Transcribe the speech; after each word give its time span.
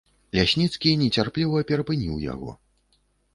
Лясніцкі 0.37 0.93
нецярпліва 1.01 1.61
перапыніў 1.73 2.17
яго. 2.33 2.57